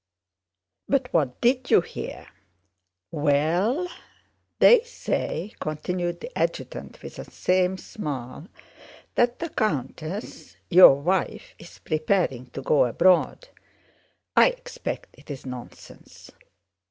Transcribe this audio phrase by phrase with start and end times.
[0.89, 2.25] "But what did you hear?"
[3.11, 3.87] "Well,
[4.57, 8.47] they say," continued the adjutant with the same smile,
[9.13, 13.49] "that the countess, your wife, is preparing to go abroad.
[14.35, 16.31] I expect it's nonsense...."